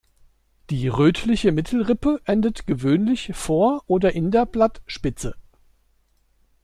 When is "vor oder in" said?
3.35-4.31